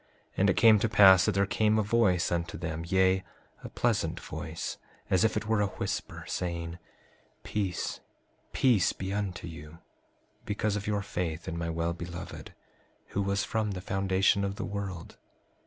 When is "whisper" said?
5.67-6.23